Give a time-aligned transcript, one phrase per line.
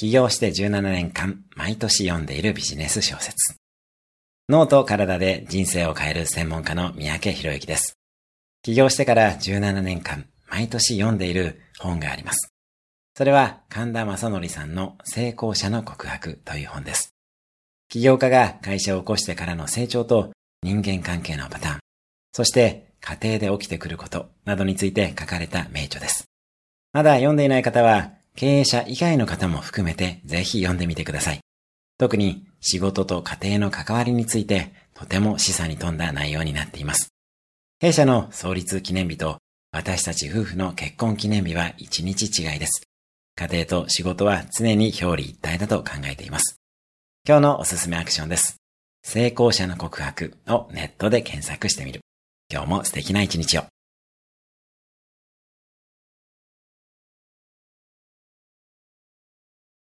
[0.00, 3.56] 起業して17年間、毎年読んでいるビジネス小説。
[4.48, 7.98] 脳と体で人生を変える専門家の三宅博之です。
[8.62, 12.50] 起業してから17年間、毎年読んでいる本があります。
[13.14, 17.10] それは神田正則さんの成功者の告白という本です。
[17.90, 20.32] 起業家が会社を起こしてからの成長と
[20.62, 21.78] 人間関係のパターン、
[22.32, 26.24] そして家庭で起きてくることなどについて書かれた名著です。
[26.94, 31.40] まだ読んでいない方は経営者以外の方も含めてぜひ読んでみてください。
[31.98, 37.10] 特に仕事と家庭の関わりについてとても示唆に富んだ内容になっています。
[37.80, 39.38] 弊社の創立記念日と
[39.72, 42.82] 私たち夫婦の結婚記念日は1日違いです。
[43.36, 46.56] 家庭と仕事は常に表裏一体だと考えています。
[47.26, 48.56] 今日のおすすめアクションです。
[49.02, 52.00] 成功者の告白をネットで検索してみる。
[52.52, 53.64] 今日も素敵な一日を。